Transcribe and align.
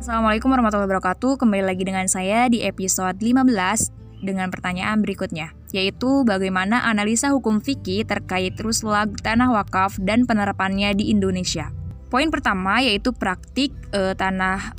Assalamualaikum 0.00 0.48
warahmatullahi 0.48 0.88
wabarakatuh. 0.88 1.36
Kembali 1.36 1.60
lagi 1.60 1.84
dengan 1.84 2.08
saya 2.08 2.48
di 2.48 2.64
episode 2.64 3.20
15 3.20 4.24
dengan 4.24 4.48
pertanyaan 4.48 5.04
berikutnya, 5.04 5.52
yaitu 5.76 6.24
bagaimana 6.24 6.88
analisa 6.88 7.28
hukum 7.28 7.60
fikih 7.60 8.08
terkait 8.08 8.56
ruslag 8.64 9.12
tanah 9.20 9.52
wakaf 9.52 10.00
dan 10.00 10.24
penerapannya 10.24 10.96
di 10.96 11.12
Indonesia. 11.12 11.68
Poin 12.08 12.32
pertama 12.32 12.80
yaitu 12.80 13.12
praktik 13.12 13.76
e, 13.92 14.16
tanah 14.16 14.72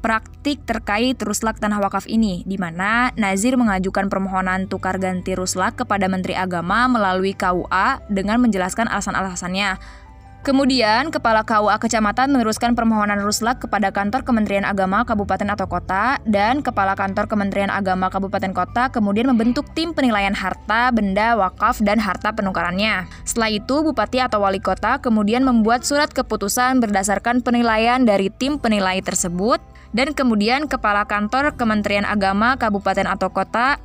praktik 0.00 0.64
terkait 0.64 1.20
ruslak 1.20 1.60
tanah 1.60 1.80
wakaf 1.80 2.08
ini, 2.08 2.42
di 2.48 2.56
mana 2.56 3.12
Nazir 3.14 3.54
mengajukan 3.60 4.08
permohonan 4.08 4.66
tukar 4.66 4.96
ganti 4.96 5.36
ruslak 5.36 5.76
kepada 5.76 6.08
Menteri 6.08 6.34
Agama 6.34 6.88
melalui 6.88 7.36
KUA 7.36 8.04
dengan 8.08 8.40
menjelaskan 8.40 8.88
alasan-alasannya. 8.88 10.00
Kemudian, 10.40 11.12
Kepala 11.12 11.44
KUA 11.44 11.76
Kecamatan 11.76 12.32
meneruskan 12.32 12.72
permohonan 12.72 13.20
ruslak 13.20 13.60
kepada 13.60 13.92
Kantor 13.92 14.24
Kementerian 14.24 14.64
Agama 14.64 15.04
Kabupaten 15.04 15.52
atau 15.52 15.68
Kota 15.68 16.16
dan 16.24 16.64
Kepala 16.64 16.96
Kantor 16.96 17.28
Kementerian 17.28 17.68
Agama 17.68 18.08
Kabupaten 18.08 18.48
Kota 18.56 18.88
kemudian 18.88 19.28
membentuk 19.28 19.68
tim 19.76 19.92
penilaian 19.92 20.32
harta, 20.32 20.88
benda, 20.96 21.36
wakaf, 21.36 21.84
dan 21.84 22.00
harta 22.00 22.32
penukarannya. 22.32 23.04
Setelah 23.28 23.52
itu, 23.52 23.84
Bupati 23.84 24.24
atau 24.24 24.40
Wali 24.40 24.64
Kota 24.64 24.96
kemudian 24.96 25.44
membuat 25.44 25.84
surat 25.84 26.08
keputusan 26.08 26.80
berdasarkan 26.80 27.44
penilaian 27.44 28.00
dari 28.08 28.32
tim 28.32 28.56
penilai 28.56 29.04
tersebut 29.04 29.60
dan 29.90 30.14
kemudian 30.14 30.70
Kepala 30.70 31.06
Kantor 31.06 31.54
Kementerian 31.58 32.06
Agama 32.06 32.54
Kabupaten 32.54 33.06
atau 33.10 33.30
Kota 33.30 33.78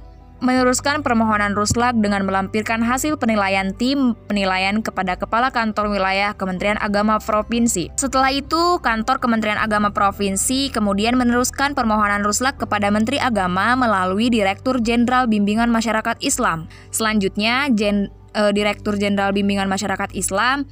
meneruskan 0.44 1.00
permohonan 1.00 1.56
Ruslak 1.56 1.96
dengan 1.96 2.28
melampirkan 2.28 2.84
hasil 2.84 3.16
penilaian 3.16 3.72
tim 3.72 4.14
penilaian 4.28 4.84
kepada 4.84 5.16
Kepala 5.16 5.48
Kantor 5.50 5.96
Wilayah 5.96 6.36
Kementerian 6.36 6.76
Agama 6.84 7.18
Provinsi. 7.24 7.88
Setelah 7.96 8.36
itu, 8.36 8.78
Kantor 8.84 9.24
Kementerian 9.24 9.58
Agama 9.58 9.96
Provinsi 9.96 10.68
kemudian 10.70 11.16
meneruskan 11.16 11.72
permohonan 11.72 12.28
Ruslak 12.28 12.60
kepada 12.60 12.92
Menteri 12.92 13.16
Agama 13.18 13.80
melalui 13.80 14.28
Direktur 14.28 14.84
Jenderal 14.84 15.32
Bimbingan 15.32 15.72
Masyarakat 15.72 16.20
Islam. 16.20 16.68
Selanjutnya, 16.92 17.72
Jen, 17.72 18.12
eh, 18.36 18.52
Direktur 18.52 19.00
Jenderal 19.00 19.32
Bimbingan 19.32 19.72
Masyarakat 19.72 20.12
Islam 20.14 20.68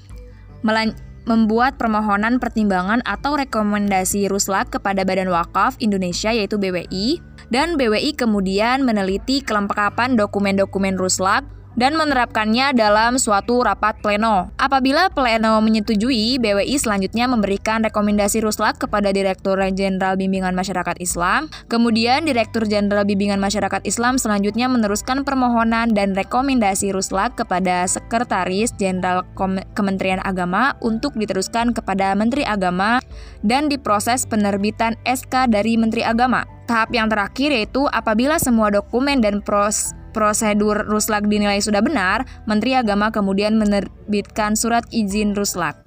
membuat 1.23 1.79
permohonan 1.79 2.37
pertimbangan 2.37 2.99
atau 3.07 3.39
rekomendasi 3.39 4.27
Ruslak 4.27 4.75
kepada 4.75 5.07
Badan 5.07 5.31
Wakaf 5.31 5.79
Indonesia 5.79 6.31
yaitu 6.35 6.59
BWI 6.59 7.23
dan 7.51 7.79
BWI 7.79 8.15
kemudian 8.15 8.83
meneliti 8.83 9.39
kelengkapan 9.39 10.19
dokumen-dokumen 10.19 10.99
Ruslak 10.99 11.47
dan 11.73 11.97
menerapkannya 11.97 12.73
dalam 12.77 13.17
suatu 13.17 13.65
rapat 13.65 13.97
pleno. 14.01 14.53
Apabila 14.61 15.09
pleno 15.09 15.57
menyetujui, 15.61 16.37
BWI 16.37 16.75
selanjutnya 16.77 17.25
memberikan 17.25 17.81
rekomendasi 17.81 18.41
Ruslak 18.45 18.81
kepada 18.81 19.09
Direktur 19.09 19.57
Jenderal 19.73 20.17
Bimbingan 20.17 20.53
Masyarakat 20.53 20.97
Islam. 21.01 21.49
Kemudian 21.69 22.25
Direktur 22.25 22.65
Jenderal 22.69 23.05
Bimbingan 23.05 23.41
Masyarakat 23.41 23.81
Islam 23.85 24.21
selanjutnya 24.21 24.69
meneruskan 24.69 25.25
permohonan 25.25 25.91
dan 25.93 26.13
rekomendasi 26.13 26.93
Ruslak 26.93 27.37
kepada 27.37 27.89
Sekretaris 27.89 28.73
Jenderal 28.77 29.25
Kementerian 29.73 30.21
Agama 30.21 30.77
untuk 30.81 31.17
diteruskan 31.17 31.73
kepada 31.73 32.13
Menteri 32.13 32.45
Agama 32.45 33.01
dan 33.41 33.67
diproses 33.67 34.29
penerbitan 34.29 34.93
SK 35.07 35.49
dari 35.49 35.75
Menteri 35.75 36.05
Agama. 36.05 36.45
Tahap 36.63 36.95
yang 36.95 37.11
terakhir 37.11 37.51
yaitu 37.51 37.83
apabila 37.91 38.39
semua 38.39 38.71
dokumen 38.71 39.19
dan 39.19 39.43
pros 39.43 39.91
prosedur 40.13 40.85
Ruslak 40.85 41.25
dinilai 41.25 41.59
sudah 41.59 41.81
benar, 41.81 42.23
Menteri 42.45 42.77
Agama 42.77 43.09
kemudian 43.09 43.57
menerbitkan 43.57 44.53
surat 44.53 44.85
izin 44.93 45.33
Ruslak. 45.33 45.81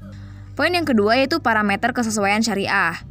Poin 0.58 0.74
yang 0.74 0.84
kedua 0.84 1.16
yaitu 1.16 1.38
parameter 1.38 1.94
kesesuaian 1.94 2.42
syariah. 2.42 3.06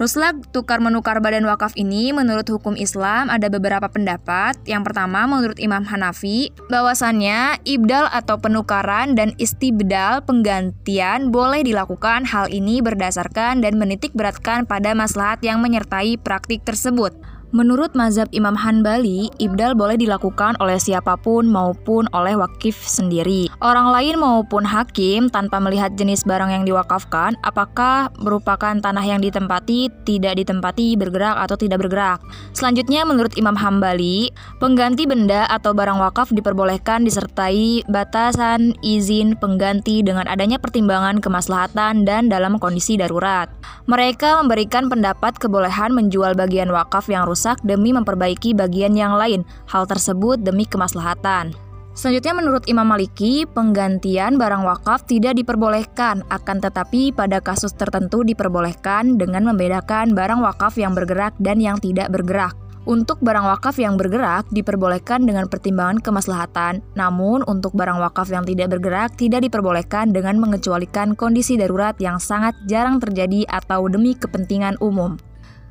Ruslak 0.00 0.48
tukar 0.48 0.80
menukar 0.80 1.20
badan 1.20 1.44
wakaf 1.44 1.76
ini 1.76 2.08
menurut 2.08 2.48
hukum 2.48 2.72
Islam 2.72 3.28
ada 3.28 3.52
beberapa 3.52 3.84
pendapat. 3.84 4.56
Yang 4.64 4.88
pertama 4.88 5.28
menurut 5.28 5.60
Imam 5.60 5.84
Hanafi 5.84 6.48
bahwasannya 6.72 7.60
ibdal 7.68 8.08
atau 8.08 8.40
penukaran 8.40 9.12
dan 9.12 9.36
istibdal 9.36 10.24
penggantian 10.24 11.28
boleh 11.28 11.60
dilakukan 11.60 12.24
hal 12.24 12.48
ini 12.48 12.80
berdasarkan 12.80 13.60
dan 13.60 13.76
menitik 13.76 14.16
beratkan 14.16 14.64
pada 14.64 14.96
maslahat 14.96 15.44
yang 15.44 15.60
menyertai 15.60 16.16
praktik 16.16 16.64
tersebut. 16.64 17.12
Menurut 17.50 17.98
mazhab 17.98 18.30
Imam 18.30 18.54
Hanbali, 18.54 19.26
ibdal 19.42 19.74
boleh 19.74 19.98
dilakukan 19.98 20.54
oleh 20.62 20.78
siapa 20.78 21.18
pun 21.18 21.50
maupun 21.50 22.06
oleh 22.14 22.38
wakif 22.38 22.78
sendiri. 22.78 23.50
Orang 23.58 23.90
lain 23.90 24.22
maupun 24.22 24.62
hakim 24.62 25.26
tanpa 25.26 25.58
melihat 25.58 25.90
jenis 25.98 26.22
barang 26.22 26.46
yang 26.46 26.62
diwakafkan, 26.62 27.34
apakah 27.42 28.06
merupakan 28.22 28.78
tanah 28.78 29.02
yang 29.02 29.18
ditempati, 29.18 29.90
tidak 30.06 30.38
ditempati, 30.38 30.94
bergerak 30.94 31.42
atau 31.42 31.58
tidak 31.58 31.82
bergerak. 31.82 32.22
Selanjutnya, 32.54 33.02
menurut 33.02 33.34
Imam 33.34 33.58
Hambali, 33.58 34.30
pengganti 34.62 35.10
benda 35.10 35.50
atau 35.50 35.74
barang 35.74 35.98
wakaf 35.98 36.30
diperbolehkan 36.30 37.02
disertai 37.02 37.82
batasan 37.90 38.78
izin 38.86 39.34
pengganti 39.34 40.06
dengan 40.06 40.30
adanya 40.30 40.62
pertimbangan 40.62 41.18
kemaslahatan 41.18 42.06
dan 42.06 42.30
dalam 42.30 42.62
kondisi 42.62 42.94
darurat. 42.94 43.50
Mereka 43.90 44.38
memberikan 44.38 44.86
pendapat 44.86 45.34
kebolehan 45.42 45.90
menjual 45.90 46.38
bagian 46.38 46.70
wakaf 46.70 47.10
yang 47.10 47.26
rusak 47.26 47.39
rusak 47.40 47.64
demi 47.64 47.96
memperbaiki 47.96 48.52
bagian 48.52 48.92
yang 48.92 49.16
lain. 49.16 49.48
Hal 49.64 49.88
tersebut 49.88 50.44
demi 50.44 50.68
kemaslahatan. 50.68 51.56
Selanjutnya 51.96 52.36
menurut 52.36 52.68
Imam 52.68 52.84
Maliki, 52.84 53.48
penggantian 53.48 54.36
barang 54.36 54.60
wakaf 54.60 55.08
tidak 55.08 55.40
diperbolehkan, 55.40 56.20
akan 56.28 56.56
tetapi 56.60 57.16
pada 57.16 57.40
kasus 57.40 57.72
tertentu 57.72 58.20
diperbolehkan 58.20 59.16
dengan 59.16 59.48
membedakan 59.48 60.12
barang 60.12 60.44
wakaf 60.44 60.76
yang 60.76 60.92
bergerak 60.92 61.32
dan 61.40 61.64
yang 61.64 61.80
tidak 61.80 62.12
bergerak. 62.12 62.52
Untuk 62.84 63.20
barang 63.24 63.48
wakaf 63.48 63.80
yang 63.80 63.96
bergerak 63.96 64.48
diperbolehkan 64.52 65.24
dengan 65.24 65.48
pertimbangan 65.48 66.00
kemaslahatan, 66.00 66.84
namun 66.92 67.40
untuk 67.48 67.72
barang 67.72 68.00
wakaf 68.00 68.28
yang 68.28 68.44
tidak 68.44 68.76
bergerak 68.76 69.16
tidak 69.16 69.48
diperbolehkan 69.48 70.12
dengan 70.12 70.36
mengecualikan 70.36 71.16
kondisi 71.16 71.56
darurat 71.56 71.96
yang 72.00 72.20
sangat 72.20 72.52
jarang 72.68 73.00
terjadi 73.00 73.48
atau 73.48 73.88
demi 73.88 74.12
kepentingan 74.16 74.76
umum. 74.80 75.20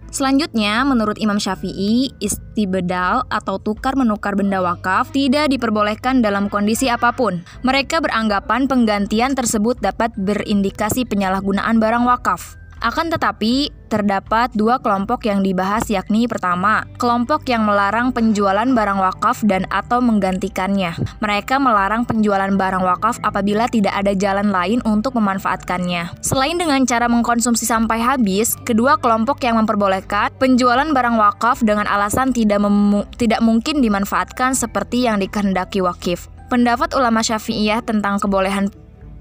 Selanjutnya, 0.09 0.83
menurut 0.83 1.15
Imam 1.21 1.37
Syafi'i, 1.37 2.11
istibedal 2.19 3.23
atau 3.31 3.61
tukar 3.61 3.95
menukar 3.95 4.35
benda 4.35 4.59
wakaf 4.59 5.13
tidak 5.15 5.53
diperbolehkan 5.53 6.19
dalam 6.19 6.51
kondisi 6.51 6.91
apa 6.91 7.13
pun. 7.15 7.45
Mereka 7.63 8.03
beranggapan 8.03 8.67
penggantian 8.67 9.37
tersebut 9.37 9.79
dapat 9.79 10.11
berindikasi 10.17 11.07
penyalahgunaan 11.07 11.77
barang 11.79 12.03
wakaf. 12.03 12.58
Akan 12.79 13.11
tetapi, 13.11 13.75
terdapat 13.91 14.53
dua 14.55 14.79
kelompok 14.79 15.27
yang 15.27 15.43
dibahas 15.43 15.89
yakni 15.91 16.29
pertama, 16.29 16.87
kelompok 16.95 17.43
yang 17.49 17.67
melarang 17.67 18.15
penjualan 18.15 18.63
barang 18.63 18.99
wakaf 19.01 19.43
dan 19.43 19.67
atau 19.67 19.99
menggantikannya. 19.99 20.95
Mereka 21.19 21.59
melarang 21.59 22.07
penjualan 22.07 22.47
barang 22.47 22.83
wakaf 22.85 23.19
apabila 23.25 23.67
tidak 23.67 23.91
ada 23.97 24.15
jalan 24.15 24.53
lain 24.53 24.79
untuk 24.87 25.17
memanfaatkannya. 25.19 26.23
Selain 26.23 26.55
dengan 26.55 26.85
cara 26.87 27.11
mengkonsumsi 27.11 27.67
sampai 27.67 27.99
habis, 27.99 28.55
kedua 28.63 28.95
kelompok 29.01 29.43
yang 29.43 29.59
memperbolehkan 29.59 30.31
penjualan 30.39 30.87
barang 30.87 31.17
wakaf 31.19 31.59
dengan 31.65 31.89
alasan 31.89 32.31
tidak 32.31 32.61
tidak 33.19 33.41
mungkin 33.43 33.83
dimanfaatkan 33.83 34.55
seperti 34.55 35.09
yang 35.09 35.19
dikehendaki 35.19 35.83
wakif. 35.83 36.31
Pendapat 36.49 36.97
ulama 36.97 37.21
Syafi'iyah 37.21 37.85
tentang 37.85 38.17
kebolehan 38.17 38.73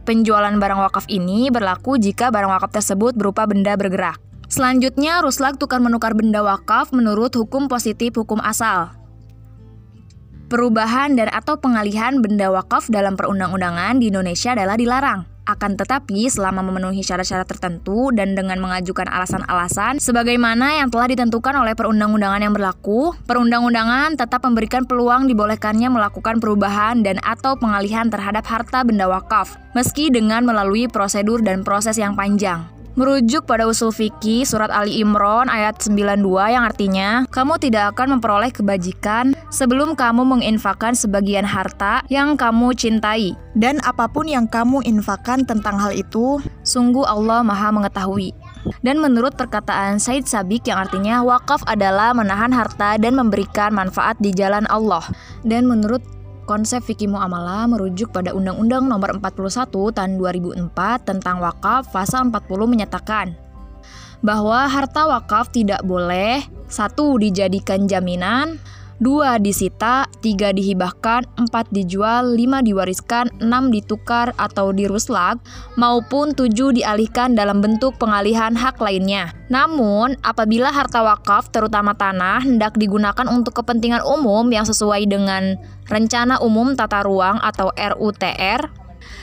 Penjualan 0.09 0.57
barang 0.57 0.81
wakaf 0.89 1.05
ini 1.13 1.53
berlaku 1.53 2.01
jika 2.01 2.33
barang 2.33 2.49
wakaf 2.49 2.73
tersebut 2.81 3.13
berupa 3.13 3.45
benda 3.45 3.77
bergerak. 3.77 4.17
Selanjutnya, 4.49 5.21
Ruslak 5.21 5.61
tukar 5.61 5.85
menukar 5.85 6.17
benda 6.17 6.41
wakaf 6.41 6.97
menurut 6.97 7.37
hukum 7.37 7.69
positif 7.69 8.17
hukum 8.17 8.41
asal. 8.41 8.89
Perubahan 10.49 11.13
dan 11.13 11.29
atau 11.29 11.61
pengalihan 11.61 12.25
benda 12.25 12.49
wakaf 12.49 12.89
dalam 12.89 13.21
perundang-undangan 13.21 14.01
di 14.01 14.09
Indonesia 14.09 14.57
adalah 14.57 14.81
dilarang. 14.81 15.29
Akan 15.49 15.81
tetapi, 15.81 16.29
selama 16.29 16.61
memenuhi 16.61 17.01
syarat-syarat 17.01 17.49
tertentu 17.49 18.13
dan 18.13 18.37
dengan 18.37 18.61
mengajukan 18.61 19.09
alasan-alasan 19.09 19.97
sebagaimana 19.97 20.77
yang 20.77 20.93
telah 20.93 21.09
ditentukan 21.09 21.57
oleh 21.57 21.73
perundang-undangan 21.73 22.45
yang 22.45 22.53
berlaku, 22.53 23.17
perundang-undangan 23.25 24.21
tetap 24.21 24.45
memberikan 24.45 24.85
peluang 24.85 25.25
dibolehkannya 25.25 25.89
melakukan 25.89 26.37
perubahan 26.37 27.01
dan 27.01 27.17
atau 27.25 27.57
pengalihan 27.57 28.13
terhadap 28.13 28.45
harta 28.45 28.85
benda 28.85 29.09
wakaf, 29.09 29.57
meski 29.73 30.13
dengan 30.13 30.45
melalui 30.45 30.85
prosedur 30.85 31.41
dan 31.41 31.65
proses 31.65 31.97
yang 31.97 32.13
panjang. 32.13 32.78
Merujuk 32.99 33.47
pada 33.47 33.63
usul 33.63 33.95
fikih 33.95 34.43
surat 34.43 34.75
Ali 34.75 34.99
Imran 34.99 35.47
ayat 35.47 35.79
92 35.79 36.19
yang 36.51 36.67
artinya, 36.67 37.23
kamu 37.31 37.55
tidak 37.63 37.95
akan 37.95 38.19
memperoleh 38.19 38.51
kebajikan 38.51 39.39
sebelum 39.55 39.95
kamu 39.95 40.27
menginfakkan 40.27 40.99
sebagian 40.99 41.47
harta 41.47 42.03
yang 42.11 42.35
kamu 42.35 42.75
cintai. 42.75 43.39
Dan 43.55 43.79
apa 43.87 44.11
pun 44.11 44.27
yang 44.27 44.51
kamu 44.51 44.83
infakkan 44.83 45.47
tentang 45.47 45.79
hal 45.79 45.95
itu, 45.95 46.43
sungguh 46.67 47.07
Allah 47.07 47.47
maha 47.47 47.71
mengetahui. 47.71 48.35
Dan 48.83 48.99
menurut 48.99 49.39
perkataan 49.39 50.03
Said 50.03 50.27
Sabik 50.27 50.67
yang 50.67 50.83
artinya 50.83 51.23
wakaf 51.23 51.63
adalah 51.71 52.11
menahan 52.11 52.51
harta 52.51 52.99
dan 52.99 53.15
memberikan 53.15 53.71
manfaat 53.79 54.19
di 54.19 54.35
jalan 54.35 54.67
Allah. 54.67 55.07
Dan 55.47 55.71
menurut 55.71 56.03
konsep 56.49 56.81
fikih 56.81 57.13
muamalah 57.13 57.69
merujuk 57.69 58.09
pada 58.09 58.33
Undang-Undang 58.33 58.89
Nomor 58.89 59.21
41 59.21 59.69
Tahun 59.69 60.13
2004 60.17 61.05
tentang 61.05 61.45
wakaf 61.45 61.93
pasal 61.93 62.33
40 62.33 62.49
menyatakan 62.65 63.37
bahwa 64.25 64.65
harta 64.65 65.05
wakaf 65.07 65.53
tidak 65.53 65.85
boleh 65.85 66.43
satu 66.67 67.21
dijadikan 67.21 67.87
jaminan, 67.87 68.57
dua 68.99 69.39
disita, 69.39 70.07
tiga 70.23 70.51
dihibahkan, 70.51 71.27
empat 71.39 71.71
dijual, 71.71 72.35
lima 72.35 72.63
diwariskan, 72.63 73.31
enam 73.39 73.71
ditukar 73.71 74.35
atau 74.39 74.75
diruslak, 74.75 75.39
maupun 75.79 76.35
tujuh 76.35 76.75
dialihkan 76.75 77.39
dalam 77.39 77.63
bentuk 77.63 77.95
pengalihan 77.97 78.55
hak 78.55 78.79
lainnya. 78.83 79.31
Namun, 79.49 80.19
apabila 80.23 80.75
harta 80.75 81.01
wakaf 81.03 81.49
terutama 81.55 81.95
tanah 81.97 82.45
hendak 82.45 82.77
digunakan 82.77 83.25
untuk 83.31 83.63
kepentingan 83.63 84.05
umum 84.05 84.47
yang 84.51 84.67
sesuai 84.67 85.07
dengan 85.09 85.57
Rencana 85.89 86.37
Umum 86.45 86.77
Tata 86.77 87.01
Ruang 87.01 87.41
atau 87.41 87.73
RUTR, 87.73 88.78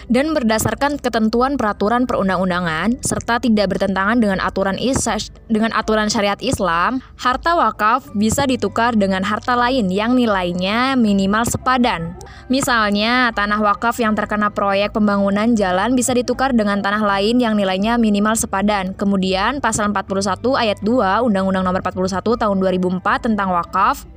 dan 0.08 0.36
berdasarkan 0.36 0.98
ketentuan 1.02 1.58
peraturan 1.58 2.06
perundang-undangan 2.06 3.02
serta 3.02 3.42
tidak 3.42 3.76
bertentangan 3.76 4.22
dengan 4.22 4.40
aturan 4.42 4.78
isas 4.78 5.30
dengan 5.46 5.74
aturan 5.74 6.10
syariat 6.10 6.38
Islam, 6.42 7.02
harta 7.22 7.54
wakaf 7.54 8.10
bisa 8.18 8.50
ditukar 8.50 8.98
dengan 8.98 9.22
harta 9.22 9.54
lain 9.54 9.90
yang 9.94 10.18
nilainya 10.18 10.98
minimal 10.98 11.46
sepadan. 11.46 12.18
Misalnya, 12.50 13.34
tanah 13.34 13.62
wakaf 13.62 13.98
yang 13.98 14.14
terkena 14.14 14.54
proyek 14.54 14.94
pembangunan 14.94 15.58
jalan 15.58 15.98
bisa 15.98 16.14
ditukar 16.14 16.54
dengan 16.54 16.82
tanah 16.82 17.02
lain 17.02 17.42
yang 17.42 17.58
nilainya 17.58 17.98
minimal 17.98 18.38
sepadan. 18.38 18.94
Kemudian, 18.94 19.62
pasal 19.62 19.90
41 19.90 20.54
ayat 20.54 20.78
2 20.82 21.26
Undang-Undang 21.26 21.64
Nomor 21.66 21.82
41 21.82 22.42
tahun 22.42 22.58
2004 22.62 23.26
tentang 23.26 23.50
wakaf 23.54 24.15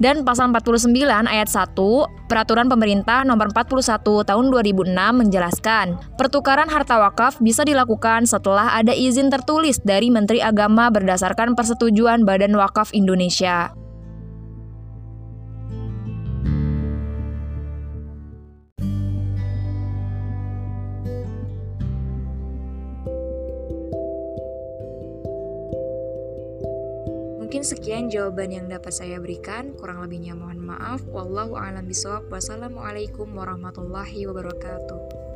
dan 0.00 0.24
pasal 0.26 0.50
49 0.50 0.96
ayat 1.28 1.46
1 1.46 1.76
Peraturan 2.26 2.66
Pemerintah 2.66 3.22
Nomor 3.22 3.52
41 3.52 4.00
Tahun 4.26 4.46
2006 4.50 4.96
menjelaskan, 4.96 5.86
pertukaran 6.16 6.66
harta 6.66 6.98
wakaf 6.98 7.38
bisa 7.38 7.62
dilakukan 7.62 8.24
setelah 8.24 8.74
ada 8.74 8.96
izin 8.96 9.28
tertulis 9.28 9.78
dari 9.84 10.08
Menteri 10.08 10.40
Agama 10.40 10.88
berdasarkan 10.90 11.54
persetujuan 11.54 12.24
Badan 12.24 12.56
Wakaf 12.56 12.96
Indonesia. 12.96 13.79
Mungkin 27.50 27.66
sekian 27.66 28.06
jawaban 28.06 28.54
yang 28.54 28.70
dapat 28.70 28.94
saya 28.94 29.18
berikan. 29.18 29.74
Kurang 29.74 30.06
lebihnya 30.06 30.38
mohon 30.38 30.62
maaf. 30.62 31.02
Wallahu 31.10 31.58
a'lam 31.58 31.82
bishawab. 31.82 32.30
Wassalamualaikum 32.30 33.26
warahmatullahi 33.26 34.22
wabarakatuh. 34.30 35.29